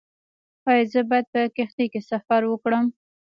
[0.69, 2.85] ایا زه باید په کښتۍ کې سفر وکړم؟